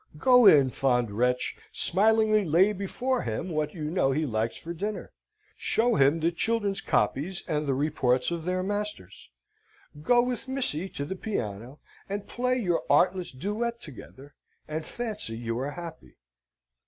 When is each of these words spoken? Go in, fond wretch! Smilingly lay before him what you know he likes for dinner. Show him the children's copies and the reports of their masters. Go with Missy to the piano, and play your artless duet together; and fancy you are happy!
Go 0.17 0.47
in, 0.47 0.71
fond 0.71 1.11
wretch! 1.11 1.55
Smilingly 1.71 2.43
lay 2.43 2.73
before 2.73 3.21
him 3.21 3.49
what 3.49 3.75
you 3.75 3.83
know 3.85 4.09
he 4.11 4.25
likes 4.25 4.57
for 4.57 4.73
dinner. 4.73 5.11
Show 5.55 5.93
him 5.93 6.19
the 6.21 6.31
children's 6.31 6.81
copies 6.81 7.43
and 7.47 7.67
the 7.67 7.75
reports 7.75 8.31
of 8.31 8.43
their 8.43 8.63
masters. 8.63 9.29
Go 10.01 10.23
with 10.23 10.47
Missy 10.47 10.89
to 10.89 11.05
the 11.05 11.15
piano, 11.15 11.77
and 12.09 12.25
play 12.25 12.57
your 12.57 12.81
artless 12.89 13.31
duet 13.31 13.79
together; 13.79 14.33
and 14.67 14.83
fancy 14.85 15.37
you 15.37 15.59
are 15.59 15.69
happy! 15.73 16.17